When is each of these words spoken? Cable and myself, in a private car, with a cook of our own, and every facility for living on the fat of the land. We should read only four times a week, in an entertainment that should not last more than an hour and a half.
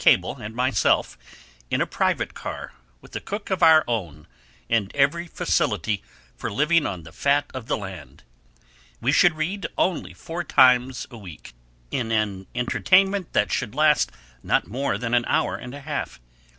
Cable 0.03 0.39
and 0.41 0.55
myself, 0.55 1.15
in 1.69 1.79
a 1.79 1.85
private 1.85 2.33
car, 2.33 2.73
with 3.01 3.15
a 3.15 3.19
cook 3.19 3.51
of 3.51 3.61
our 3.61 3.83
own, 3.87 4.25
and 4.67 4.91
every 4.95 5.27
facility 5.27 6.01
for 6.35 6.51
living 6.51 6.87
on 6.87 7.03
the 7.03 7.11
fat 7.11 7.45
of 7.53 7.67
the 7.67 7.77
land. 7.77 8.23
We 8.99 9.11
should 9.11 9.35
read 9.37 9.67
only 9.77 10.15
four 10.15 10.43
times 10.43 11.05
a 11.11 11.19
week, 11.19 11.53
in 11.91 12.11
an 12.11 12.47
entertainment 12.55 13.33
that 13.33 13.51
should 13.51 13.75
not 13.75 14.07
last 14.07 14.11
more 14.67 14.97
than 14.97 15.13
an 15.13 15.25
hour 15.27 15.55
and 15.55 15.75
a 15.75 15.81
half. 15.81 16.19